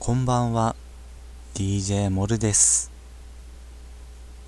[0.00, 0.76] こんばんは。
[1.54, 2.92] DJ モルです。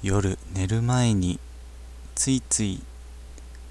[0.00, 1.40] 夜寝る前に
[2.14, 2.80] ついつい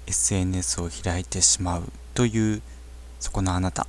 [0.06, 2.62] SNS を開いてしまうという
[3.18, 3.86] そこのあなた。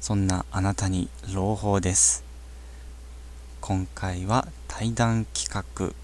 [0.00, 2.24] そんなあなたに朗報です。
[3.60, 5.94] 今回は対談企画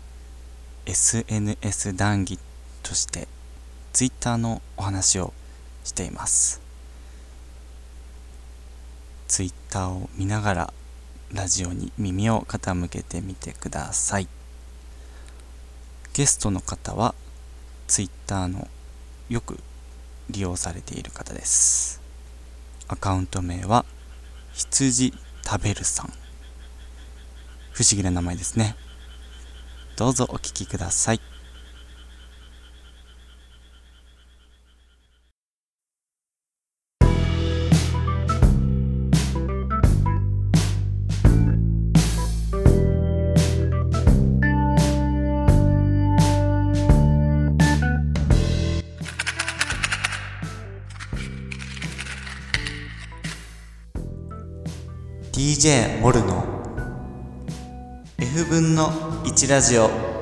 [0.86, 2.38] SNS 談義
[2.84, 3.26] として
[3.92, 5.34] Twitter のお話を
[5.82, 6.63] しています。
[9.34, 10.72] ツイッターを見ながら
[11.32, 14.28] ラジオに耳を傾けてみてください。
[16.12, 17.16] ゲストの方は
[17.88, 18.68] ツイッターの
[19.28, 19.58] よく
[20.30, 22.00] 利用されている方です。
[22.86, 23.84] アカウント名は
[24.52, 25.12] 羊
[25.44, 26.12] 食べるさん。
[27.72, 28.76] 不思議な名前ですね。
[29.96, 31.20] どうぞお聞きください。
[55.64, 56.44] DJ モルの
[58.18, 58.90] F 分の
[59.24, 59.88] 1ラジオ「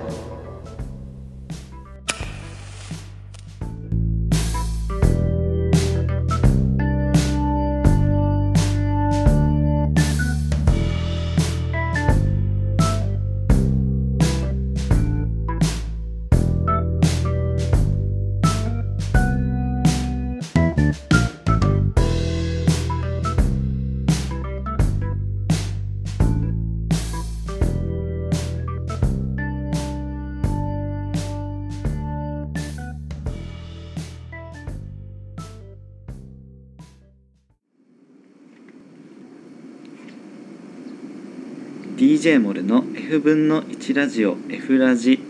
[42.03, 45.21] DJ モルの F 分の1ラジオ F ラジ」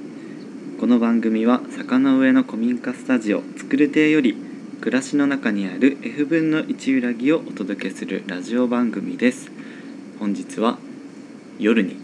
[0.81, 4.35] この番組は坂の上の古民家スタジオ作る亭より
[4.81, 9.51] 暮らしの中にある F 分の1裏木をお届けするラジオ番組です。
[10.19, 10.79] 本日は
[11.59, 11.99] 夜に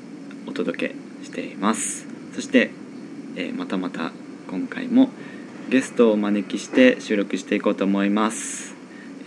[0.46, 2.06] お届けしています。
[2.34, 2.70] そして、
[3.36, 4.12] えーまたまた
[4.50, 5.08] 今回も
[5.70, 8.74] ゲストをお招きして収録していこうと思います、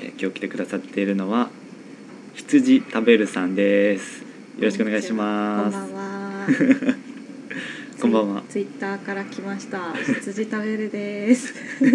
[0.04, 1.50] えー今日来てくださっているのは
[2.36, 4.31] 羊食べるさんです。
[4.58, 6.48] よろしくお願いしますこんばんは。
[8.02, 9.94] こんばんはツイッターから来ました。
[9.94, 11.54] 羊食べるです。
[11.54, 11.92] ツイ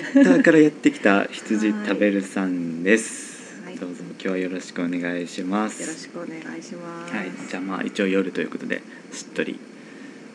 [0.00, 7.14] ッターからやってきた羊食べるさんです、はいどうぞ今日はよろしくお願いしますよろしくお願いします。
[7.14, 9.58] はい、じゃあまあ一応夜ということでしっとり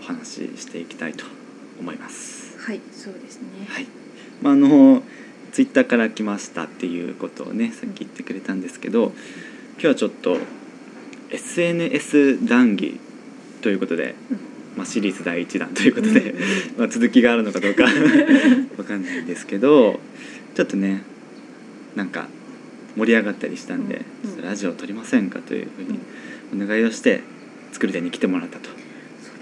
[0.01, 1.25] お話ししていきたいと
[1.79, 3.67] 思いますはい、そうですね。
[3.67, 3.87] はい、
[4.41, 5.03] まあ、あの
[5.51, 9.13] ツイッターから来ましたっていうことをねさっき言ってくれたんですけど
[9.75, 10.37] 今日はちょっと
[11.31, 12.99] SNS 談義
[13.61, 14.39] ということで、うん。
[14.77, 16.35] まあ、シリーズ第1弾ということで、
[16.77, 17.83] まあ、続きがあるのかどうか
[18.77, 20.01] わかんないんですけど
[20.53, 21.03] ちょっとね
[21.95, 22.27] なんか
[22.97, 24.29] 盛り上がったりしたんで、うん。
[24.31, 25.99] ちょっとラジオを撮りませんかというふうに
[26.63, 27.21] お願いをして
[27.71, 28.69] 作る手に来てもらったと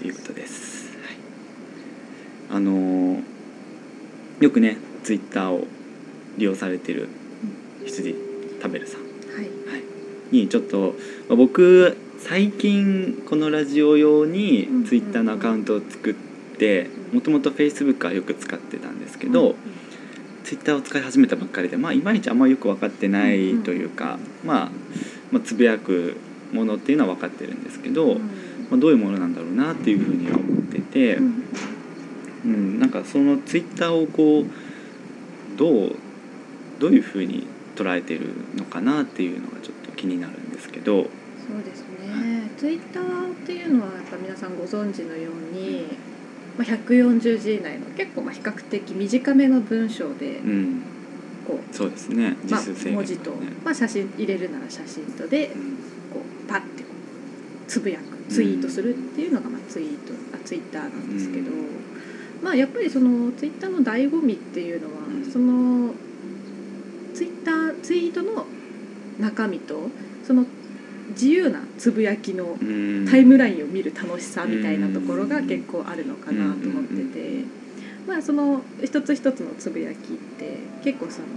[0.06, 0.96] いうことです。
[2.50, 3.34] はい、あのー
[4.40, 5.66] よくねツイッターを
[6.36, 7.08] 利用されてる
[7.84, 8.14] 羊
[8.60, 9.44] 食べるさん、はい。
[9.44, 9.82] はい、
[10.30, 10.94] にちょっと、
[11.28, 16.14] まあ僕最近このラジオ用にうんツイッターのアカウントを作っ
[16.58, 19.56] てもともとフェイスブックはよく使ってたんですけど、
[20.44, 24.70] ツイッターを使い始めたばっかりでまあいまいちあんまよく分かってないというか、まあ、
[25.30, 26.16] まあつぶやく
[26.52, 28.18] ものっていうのは分かってるんですけど、うん
[28.70, 31.16] まあ、どういうものなんだろうなっていうふうには思ってて。
[31.16, 31.44] うん。
[32.44, 35.96] うん、なんかそのツイッターをこうどう
[36.78, 41.04] どういうふうに捉えてるのかなっていうのがちょっと気になるんですけど、
[41.46, 42.50] そうですね。
[42.56, 45.86] ツイッターっていうのはやっぱ皆さんご存知のように、
[46.56, 50.82] まあ140字以内の結構まあ比較的短めの文章でうん、
[51.46, 52.36] こそうですね。
[52.46, 53.32] う、まあ文字と、
[53.64, 55.76] まあ写真入れるなら写真とでうん。
[56.12, 61.66] こうパッてこうつぶやくツイートするっていうのがまあツイートあツイッターなんですけど、うん。
[62.42, 65.30] まあやっぱりそのツイッターの醍醐味っていうのは、うん。
[65.30, 65.92] その
[67.94, 68.44] ツイートの
[69.20, 69.88] 中身と
[70.26, 70.44] その
[71.10, 73.06] 自由なつぶやきのうん。
[73.08, 77.44] タイムラインを見る楽しさみたいなところが結構あるのかなと思ってて、
[78.08, 79.98] まあその一つ一つのつぶやきっ
[80.38, 81.28] て結構その、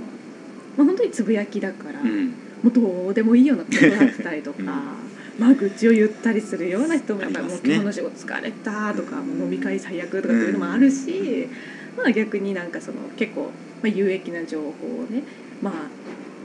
[0.78, 2.02] まあ、本当につぶやきだから。
[2.02, 2.30] うん。
[2.30, 2.34] も
[2.66, 4.66] うどうでもいいようなことだったりとか、うん。
[4.66, 11.48] まあ愚痴を言ったりするような人もやっぱりもう今日の仕事疲れたとか、もう飲み会最悪とかっていうのもあるし、
[11.96, 13.52] まあ逆になんかその結構、
[13.84, 14.72] まあ、有益な情報を
[15.04, 15.22] ね
[15.62, 15.74] まあ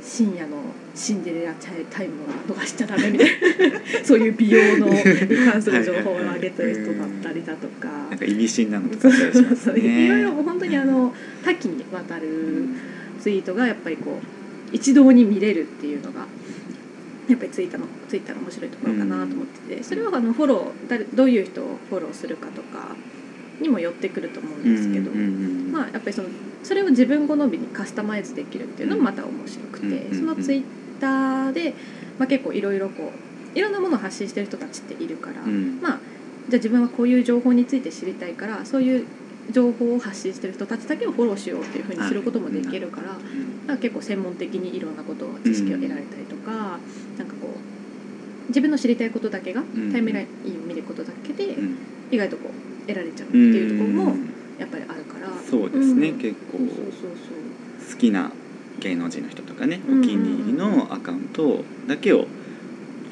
[0.03, 0.57] 深夜の
[0.95, 3.79] シンデレラタイムを逃しちゃダメみたいな。
[4.05, 4.97] そういう美容のに
[5.51, 7.89] 関する情報を上げてる人だったりだとか。
[8.11, 11.15] なんか意味深なのとかあったりしますそういろいねろもう本当にあの
[11.45, 12.67] 多岐にわたる
[13.21, 16.27] ツイートがやっぱりこう一堂に見れるっていうのが
[17.29, 19.83] やっぱりツイッターのツイッターの面白いところかなと思ってて。
[19.83, 22.97] それはあのフォロー誰どういう人をフォローするかとか
[23.61, 25.11] にも寄ってくると思うんですけど、
[25.73, 26.29] まあやっぱりその
[26.63, 30.63] それを自分好みにカスタマイズできるっていうのもまた面白くて、うんそのツイッ
[31.01, 31.75] ターで、
[32.19, 33.13] まあ、結構いろいろこ
[33.55, 35.81] ういろんなものを発信してる人たちっているから、うん。
[35.81, 35.99] まあ
[36.49, 39.07] じゃあ自分はこういう情報について知りたいからそういう
[39.51, 43.13] 情報を発信してる人たちだけをフォローしようっていうふうにすることもできるから、
[43.67, 46.79] なんか結構専門的にいろんなことを知識を得られたりとか、
[47.19, 49.93] なんかこう自分の知りたいことだけが、ん。
[49.93, 51.79] タイムラインを見ることだけでうん。
[52.11, 54.32] 意外とこう得られちゃうっていうところもうん
[54.63, 56.19] やっぱりあるから、そうですね、うん。
[56.19, 58.31] 結構好きな
[58.81, 60.01] 芸能人の人とかねうん。
[60.01, 62.27] お気に入りのアカウントだけを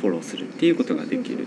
[0.00, 1.46] フォローするっていうことができる。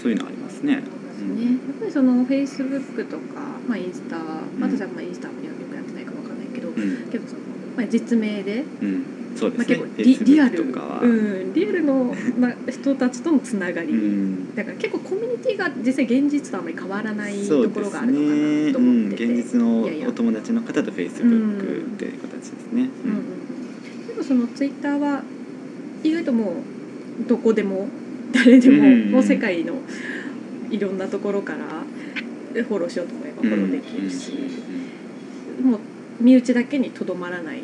[0.00, 0.82] そういうのありますね。
[0.84, 7.08] そうですね、やっぱりそのフェイスブックとか、まあ、インスタ、まあ、私はまあインスタもよくやってないかわかんないけど、うん。
[7.08, 7.40] 結構その、
[7.76, 9.04] まあ、実名で、うん、
[9.36, 10.02] そうでまあ、すね結構。
[10.02, 14.54] リリアル、とかは、うん、リアルの、まあ、人たちとのつながり、うん。
[14.54, 18.66] だから結構コミュニティが実際現実とあまり変わらないところがあるのかね。
[18.66, 20.08] なとうん、思ってて、現実のいやいや。
[20.08, 22.90] お友達の方と Facebook っていう形ですね。
[23.04, 23.10] うん。
[23.10, 23.20] うんう
[24.04, 25.22] ん、でもそのツイッターは
[26.02, 26.52] 意外とも
[27.24, 27.88] うどこでも
[28.32, 29.74] 誰でも、うんもう世界の
[30.70, 31.84] いろんなところから
[32.62, 34.32] フォローしようと思えばフォローできるし、
[35.62, 35.80] もう
[36.20, 37.62] 身内だけにとどまらないっ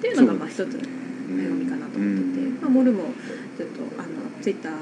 [0.00, 3.04] ていうのがまあ一つの強強みかなと思ってて、まあ、モルも
[3.56, 4.08] ずっとあの
[4.42, 4.72] ツイッター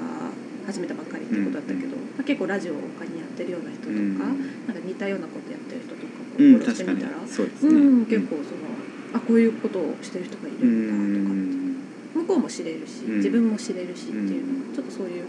[0.67, 4.19] 始めたばっかりってことだったけど、まあ、結構ラジオ他にやってるような人とか、うん。
[4.19, 6.07] なんか似たようなことやってる人とか
[6.37, 7.73] フォローしてみたら、そうですね。
[7.73, 8.71] うん、結構その
[9.15, 12.23] あこういうことをしてる人がいるうんだとかん。
[12.23, 13.17] 向こうも知れるし、うん。
[13.17, 15.25] 自分も知れるしっていうのもちょっとそういう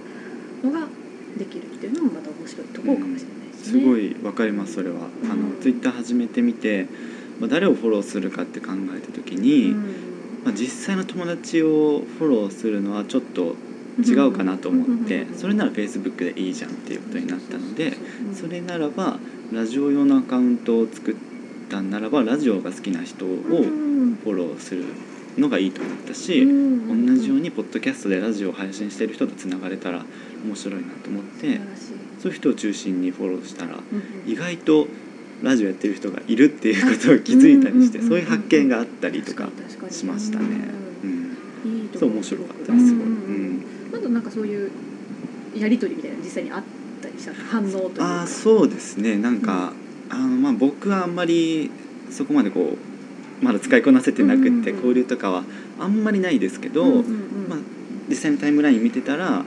[0.64, 0.88] のが
[1.38, 3.82] できるっていうのもまた面白いところかもしれないですね。
[3.82, 5.10] すごいわかりますそれは。
[5.24, 5.62] あのうん。
[5.62, 6.88] ツイッター始めてみて、
[7.40, 9.74] まあ、誰をフォローするかって考えた時うに、ん。
[10.44, 13.56] まあ、実際の友達をフォローするのはちょっと
[14.00, 17.94] 違うかなと思って、それなら Facebook でいいじゃんっていうことになったので、
[18.34, 19.20] それならば
[19.52, 21.16] ラジオ用のアカウントを作っ
[21.70, 24.84] たんならばラジオが好きな人をフォローする
[25.38, 30.04] のがいいと思ったし、同じようにポッドキャストでラジオを配信してる人とつながれたら
[30.44, 31.60] 面白いなと思って
[32.20, 33.78] そういう人を中心にフォローしたら
[34.26, 34.88] 意外と
[35.44, 39.50] ラジオやってる人がいるっていうことを気づいたりしてうんそういう発見があったりとか
[39.92, 40.46] しましたね。
[41.04, 41.90] うん。
[42.00, 42.86] そう面白かったです。
[42.86, 44.72] うんあとなんかそういう
[45.56, 46.64] やり取りみたいなの実際にあっ
[47.02, 49.18] たりした反応というあかーそうですね。
[49.18, 49.74] なんか、
[50.10, 51.70] あのまあ僕はあんまり
[52.10, 52.78] そこまでこ
[53.42, 55.44] うまだ使いこなせてなくって、交流とかは
[55.80, 57.02] あんまりないですけど、ま
[57.56, 57.60] あ、
[58.10, 59.44] 実際にタイムライン見てたら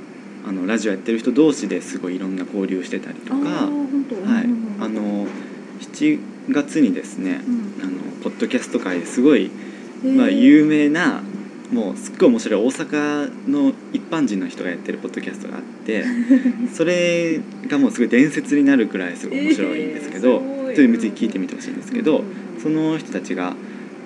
[0.47, 4.67] あのラジオやってる人同士ですごいいろんな交流してたりとかはい。
[4.79, 4.96] あの
[5.97, 6.19] 7
[6.51, 7.83] 月にですねうん。
[7.83, 9.51] あのポッドキャスト界ですごい、
[10.05, 11.23] まあ、有名な
[11.73, 16.05] もうすっごい面白い大阪の一般人の人がやってるポッドキャストがあって
[16.73, 20.75] それがもうすごい伝説になるくらいすごい面白いんですけど、えーすごい。
[20.77, 22.25] ちょっと別に聞いてみてほしいんですけど、うん
[22.59, 23.55] その人たちが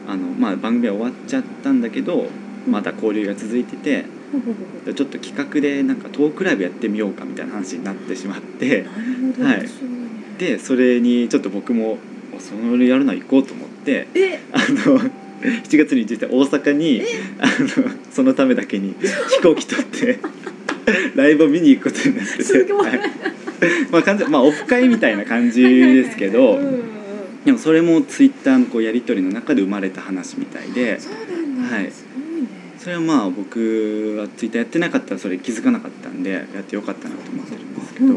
[0.06, 2.26] あの、まあ、番組は終わっちゃったんだけど
[2.69, 4.04] まだ交流が続いてて
[4.94, 8.87] ちょっと企画でなんかトークライブやってみようかみたいな話になってしまって
[9.40, 9.68] はい
[10.40, 11.99] でそれにちょっと僕も
[12.38, 14.40] それやるのは行こうと思ってえ？
[14.52, 14.99] あの
[15.40, 17.02] 7月に実際大阪に
[17.38, 18.94] あのそのためだけに
[19.28, 20.18] 飛行機取って
[21.14, 22.73] ライブを見に行くことになってて、
[23.90, 26.59] まあ完全まあオフ会みたいな感じですけど
[27.44, 30.99] でもそれもツイッターのこうやり取りの中で生まれた話みたいで
[31.70, 31.92] はい。
[32.78, 38.14] それはまあ僕はツイッターやってなかったらそれ気づかなかったんでやってよかったなと思ってるんですけど、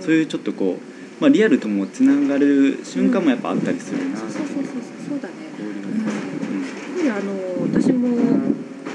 [0.00, 4.16] そういうちょっとこう、まあ、リアルともつながる瞬間もやっぱあったりするな。
[4.18, 4.64] そうそうそうそう
[5.08, 5.34] そうだね。
[5.58, 7.06] うん。
[7.06, 8.16] やっぱりあの私も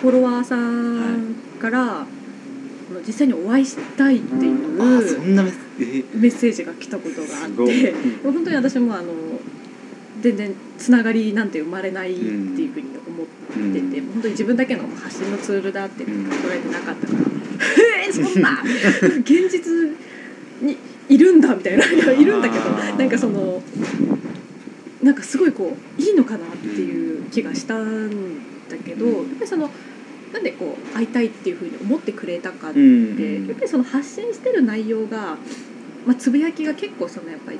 [0.01, 2.05] フォロワーさんから、あ
[2.93, 9.13] の実際にお会いしたいっていうそんなメッセージが来たことがあって本当に私もあの
[10.21, 13.25] 全然つながりなんて生まれないっていうふうに思っ
[13.73, 17.19] てて、本当に自分だけの発信のツールだってうん捉えてなかったから
[18.05, 18.61] 「えー、そんな。
[19.21, 19.71] 現実
[20.61, 20.77] に
[21.11, 23.61] いるんだ」みたいないやいるんだけどなんかその
[25.03, 29.13] なんかすごいこういいのかなっていう気がしたんだけど、うん。
[29.13, 29.69] やっぱりその
[30.31, 35.37] なんでこう会いたいっていうふうに思ってくれたかって、うんやっぱりその発信してる内容が
[36.05, 37.59] まあ、つぶやきが結構そのやっぱり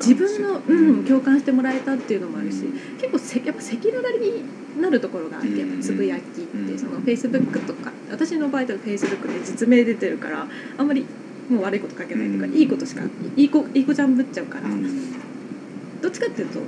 [0.00, 2.72] 自分の、うん、共感してもらえたっていうのもあるし、うん。
[2.96, 6.78] 結構せやっぱ赤裸々になるところがあってやっぱつぶやきって、うん。
[6.78, 10.46] そのフェイスブックとか私の場合だとフェイスブックで実名出てるから
[10.78, 11.04] あんまり
[11.48, 12.54] もう悪いこと書けないとか、うん。
[12.54, 13.02] いいことしか
[13.36, 16.00] いい子いい子ちゃんぶっちゃうから、うん。
[16.00, 16.60] どっちかっていうと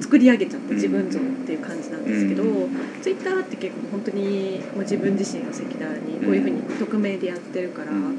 [0.00, 2.68] 作り上げちゃった自分像っていう感じなんですけど、う
[3.00, 8.16] ツイッターって結構本当にもう自分自身を赤裸々にこういうふうに匿名でやってるから、うん。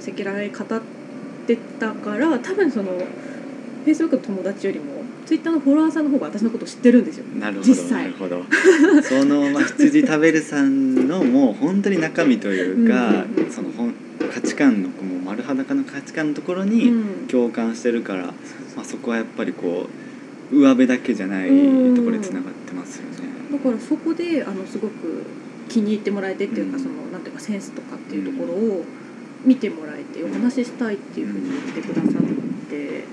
[0.00, 0.82] 赤裸々に語っ
[1.46, 2.92] てたから多分その
[3.86, 7.24] フェイスブックの友達よりもツイッターのフォロワーさんの方が私のこと知ってるんですよ。
[7.36, 8.02] なるほど実際。
[8.02, 8.44] なるほど。
[9.02, 13.14] その、まあ、羊食べるさんのもう本当に中身というか、うん。
[13.14, 13.44] うん。
[13.44, 13.94] うんその本
[14.32, 17.26] 価値観のもう丸裸の価値観のところにうん。
[17.26, 18.26] 共感してるから、
[18.76, 19.88] まあ、そこはやっぱりこ
[20.52, 21.48] う上辺だけじゃない
[21.94, 23.28] ところでつながってますよね。
[23.52, 25.24] だからそこであのすごく
[25.68, 26.82] 気に入ってもらえてっていうか、うん。
[26.82, 28.84] そのなんていうかセンスとかっていうところを
[29.44, 32.22] 見てもらえてお話ししたいっていうふうに言ってくださっ
[32.68, 33.04] て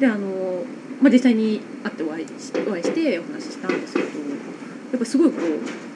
[0.00, 0.64] であの、
[1.00, 4.12] まあ、実際に会ってお会いしてお会いしてお話ししたんですけどや
[4.96, 5.87] っぱすごいこう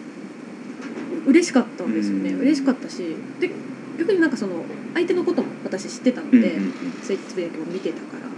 [1.26, 2.40] 嬉しかったんですよね、うん。
[2.40, 3.50] 嬉しかったしで
[3.98, 4.64] 逆になんかその
[4.94, 6.72] 相手のことも私知ってたので、うんうんうん。
[7.02, 8.32] ツイつぶやきも見てたから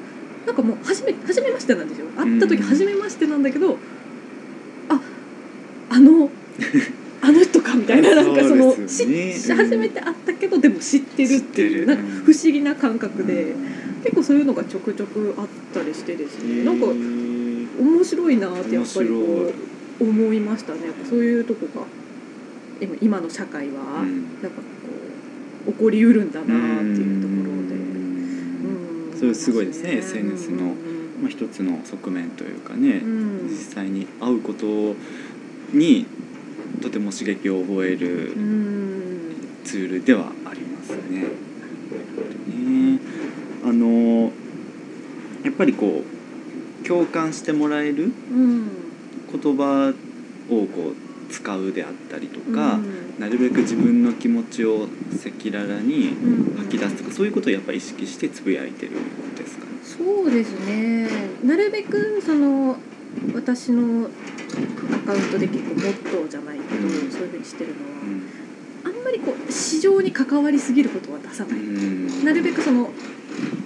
[0.46, 2.06] なんかもう初め初めましてなんですよ。
[2.16, 3.78] 会った時初めましてなんだけど、
[4.88, 5.00] あ
[5.90, 6.30] あの
[7.22, 9.32] あの人かみたいななんかそのそね。
[9.32, 13.54] し初めて会ったけどでも知ってるっていうなんか不思議な感覚で
[14.02, 16.62] 結構そういうのがちょくちょくあったりしてですね。
[16.64, 19.14] なんか面白いなってやっぱりこ
[20.00, 20.80] 面う思いましたね。
[21.08, 21.86] そういうとこが
[22.80, 24.42] 今今の社会はうん。
[24.42, 24.62] なんかこ
[25.66, 27.74] う起こりうるんだなっていうところで。
[27.74, 29.12] うん。
[29.12, 29.18] うん。
[29.18, 31.22] それすごいですね SNS のうん。
[31.22, 33.48] まあ、一つの側面というかね、うん。
[33.48, 34.66] 実際に会うこと
[35.72, 36.06] に
[36.82, 39.36] とても刺激を覚えるうん。
[39.64, 41.22] ツールではありますね。
[42.48, 43.00] ね。
[43.64, 44.32] あの
[45.42, 48.68] やっぱりこう共感してもらえるうん。
[49.32, 49.92] 言葉
[50.50, 53.20] をこう使うであったりとか、うん。
[53.20, 56.56] なるべく自分の気持ちを赤裸々にうん。
[56.58, 59.70] 吐き出すとかそういうことをやっぱり意識してつぶやいてるんですかね？
[59.82, 61.08] そうですね。
[61.44, 62.76] なるべくその
[63.34, 64.08] 私の
[64.92, 67.10] アカウントで結構モットーじゃないけど、うん。
[67.10, 68.18] そういうふうにしてるのうん。
[68.18, 68.24] は
[68.84, 72.24] あんまりこう市場に関わりすぎることは出さない、うん。
[72.24, 72.90] なるべくその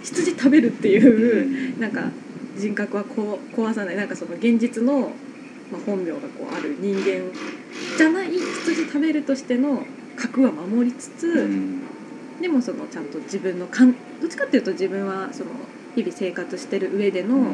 [0.03, 1.81] 羊食べるっていうう、ん。
[1.81, 2.11] なんか
[2.57, 3.97] 人格はこう壊さない。
[3.97, 5.13] なんかその現実の、
[5.71, 7.31] まあ、本名がこうある人間
[7.99, 9.85] じゃない羊食べるとしての
[10.17, 11.83] 格は守りつつ、うん。
[12.41, 15.51] でもそのちゃんと自分のかんどっちかっていうと自分はその
[15.97, 17.53] 日々生活してる上での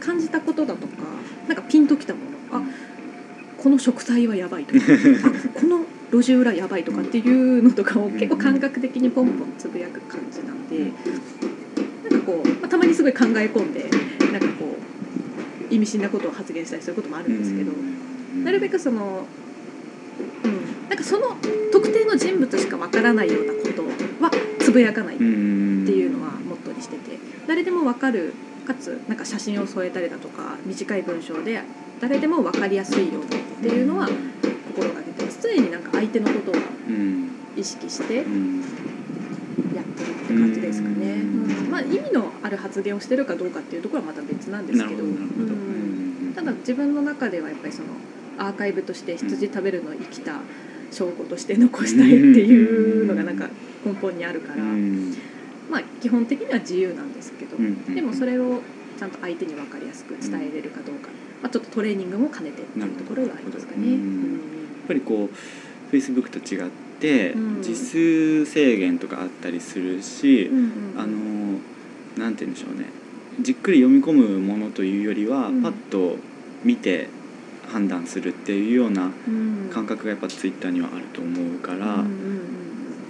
[0.00, 0.92] 感じたことだとか
[1.48, 2.58] なんかピンときたもの。
[2.58, 2.62] あ
[3.56, 10.92] この食材はやばいとか あこの路地裏やばいとかっていうのとかを結構感覚的にポンポンつぶやく感じなんで
[12.10, 13.88] なんかこう、まあ、たまにすごい考え込んで
[14.30, 14.76] なんかこ
[15.70, 17.72] う意味深なことを発言したりすることもあるんですけど、
[18.44, 19.43] なるべくその、うん、
[20.88, 21.36] なんかその
[21.72, 23.82] 特定の人物しかわからないようなこと
[24.24, 24.30] は
[24.60, 27.18] つぶやかないっていうのはモットーにしてて。
[27.46, 28.32] 誰でもわかる
[28.66, 31.62] かつなんか写真を添えたりだとか短い文章で
[32.00, 33.28] 誰でも分かりやすいようにっ
[33.60, 34.08] ていうのは
[34.74, 35.40] 心がけてます。
[35.42, 36.54] 常になんか相手のことを
[36.88, 37.30] うん。
[37.56, 41.44] 意識してやってうんるって感じですかね、うん。
[41.44, 44.96] うんまあ、意味のある発言をしてるかどうかっていうところはまた別なんですけど。
[44.96, 46.32] ど、うん。
[46.34, 47.88] ただ自分の中ではやっぱりその
[48.38, 50.40] アーカイブとして羊食べるのを生きた
[50.90, 53.48] 証拠として残したいっていうのがなんか
[53.84, 55.14] 根本にあるから、うん。
[55.70, 58.60] まあ基本的には自由なんですけど、うんでもそれを
[58.98, 61.08] ちゃんと相手に分かりやすく伝えれるかどうか、
[61.42, 63.90] まあ、ちょっとトレーニングも兼ねてっていうところがありますかね。
[63.90, 63.98] やっ
[64.86, 67.62] ぱりこう Facebook と違ってうん。
[67.62, 70.48] 字数制限とかあったりするし、
[70.96, 71.58] あの
[72.16, 72.86] なんて言うんでしょうね。
[73.40, 75.62] じっくり読み込むものというよりは、うん。
[75.62, 76.16] パッと
[76.62, 77.08] 見て
[77.68, 79.70] 判断するっていうようなうん。
[79.72, 82.40] 感覚がやっぱ Twitter にはあると思うから、うんうん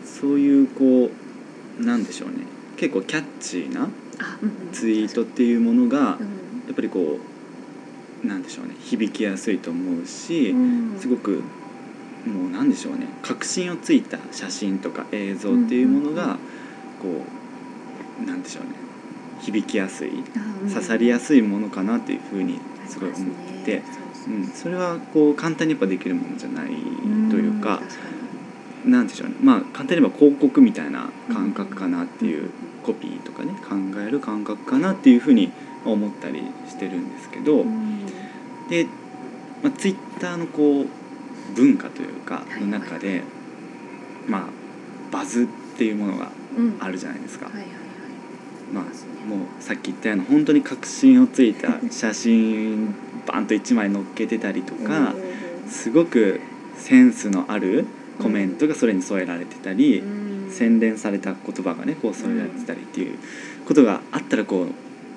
[0.05, 1.11] そういうこ
[1.81, 2.37] うなんでしょうね。
[2.77, 3.89] 結構キャッチーな
[4.73, 6.23] ツイートっていうものがやう
[6.69, 6.73] ん。
[6.73, 7.19] っぱりこ
[8.23, 8.75] うなんでしょうね。
[8.81, 10.99] 響きやすいと思うし、うん。
[10.99, 11.43] すごく
[12.27, 13.07] もうなんでしょうね。
[13.23, 16.39] 確信をついた写真とか映像っていうものが
[17.03, 17.23] こ
[18.23, 18.71] うなんでしょうね。
[19.41, 20.11] 響きやすい
[20.73, 23.83] 刺さりやすいものかなっていうふうにすごい思ってて、
[24.27, 26.69] うん、それはこう簡単にやっぱできるものじゃない
[27.31, 27.97] というか確か
[28.87, 32.51] なんでしょうねまあ簡単に言えば広告みたいな感覚かなっていううん
[32.85, 33.75] コピーとかね考
[34.07, 35.51] える感覚かなっていうふうに
[35.85, 37.65] 思ったりしてるんですけど、
[38.69, 38.87] で、
[39.63, 40.87] まあ、ツイッターのこう
[41.55, 43.23] 文化というかはいの中で、
[44.29, 44.43] まあ
[45.11, 46.77] バズっていうものがうん。
[46.79, 47.47] あるじゃないですか。
[47.47, 47.84] はいはいはい
[48.73, 48.85] まあ
[49.29, 52.95] もうさっき言ったような本当に確信をついた写真
[53.27, 55.15] バンと1枚載っけてたりとか
[55.69, 56.41] すごく
[56.77, 57.87] センスのある
[58.21, 60.25] コメントがそれに添えられてたり、うん。
[60.51, 63.19] 洗練された言葉がねこう添えられてたりっていう
[63.67, 64.69] ことがあったらこ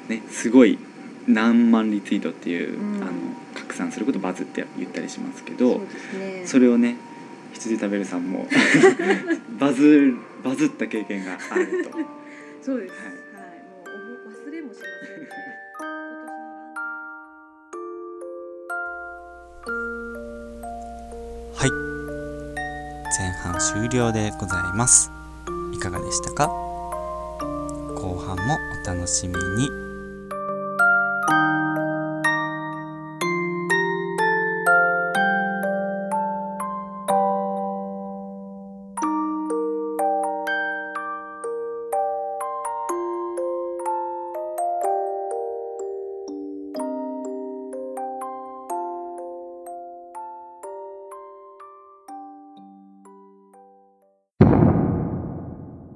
[0.08, 0.80] うねすごい
[1.28, 3.04] 何万リツイートっていう、うん。
[3.04, 3.12] あの
[3.54, 5.82] 拡散することバズって言ったりしますけそど
[6.46, 6.96] それをね
[7.54, 8.48] 羊食べるさんも
[9.60, 11.98] バズバズった経験があると。
[12.62, 12.92] そうです。
[12.92, 13.27] はい
[23.60, 25.12] 終了でございます。
[25.74, 26.48] いかがでしたか？
[26.48, 29.70] 後半もお楽しみに。